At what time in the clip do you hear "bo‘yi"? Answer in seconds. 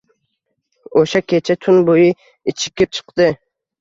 1.91-2.09